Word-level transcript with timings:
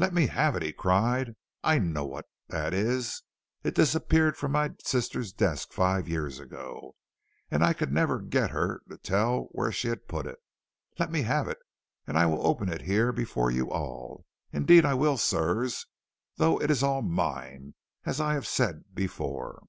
"Let 0.00 0.12
me 0.12 0.26
have 0.26 0.56
it!" 0.56 0.62
he 0.64 0.72
cried. 0.72 1.36
"I 1.62 1.78
know 1.78 2.04
what 2.04 2.26
that 2.48 2.74
is; 2.74 3.22
it 3.62 3.76
disappeared 3.76 4.36
from 4.36 4.50
my 4.50 4.72
sister's 4.82 5.32
desk 5.32 5.72
five 5.72 6.08
years 6.08 6.40
ago, 6.40 6.96
and 7.52 7.62
I 7.62 7.72
could 7.72 7.92
never 7.92 8.18
get 8.18 8.50
her 8.50 8.80
to 8.88 8.98
tell 8.98 9.42
where 9.52 9.70
she 9.70 9.86
had 9.86 10.08
put 10.08 10.26
it. 10.26 10.40
Let 10.98 11.12
me 11.12 11.22
have 11.22 11.46
it, 11.46 11.58
and 12.04 12.18
I 12.18 12.26
will 12.26 12.44
open 12.44 12.68
it 12.68 12.82
here 12.82 13.12
before 13.12 13.52
you 13.52 13.70
all. 13.70 14.24
Indeed 14.52 14.84
I 14.84 14.94
will, 14.94 15.16
sirs 15.16 15.86
though 16.34 16.60
it 16.60 16.68
is 16.68 16.82
all 16.82 17.02
mine, 17.02 17.74
as 18.04 18.20
I 18.20 18.32
have 18.34 18.48
said 18.48 18.92
before." 18.92 19.62